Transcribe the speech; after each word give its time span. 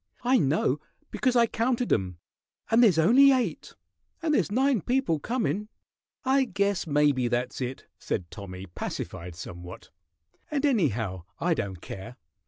I 0.23 0.39
know, 0.39 0.79
because 1.11 1.35
I 1.35 1.45
counted 1.45 1.93
'em, 1.93 2.17
and 2.71 2.81
there's 2.81 2.97
only 2.97 3.31
eight, 3.31 3.75
and 4.23 4.33
there's 4.33 4.51
nine 4.51 4.81
people 4.81 5.19
comin'." 5.19 5.67
"I 6.25 6.45
guess 6.45 6.87
maybe 6.87 7.27
that's 7.27 7.61
it," 7.61 7.85
said 7.99 8.31
Tommy, 8.31 8.65
pacified 8.65 9.35
somewhat. 9.35 9.91
"And 10.49 10.65
anyhow, 10.65 11.25
I 11.39 11.53
don't 11.53 11.81
care. 11.83 12.15